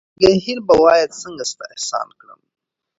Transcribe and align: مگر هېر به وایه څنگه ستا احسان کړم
مگر 0.17 0.33
هېر 0.45 0.59
به 0.67 0.73
وایه 0.81 1.07
څنگه 1.19 1.45
ستا 1.51 1.65
احسان 1.73 2.07
کړم 2.19 2.41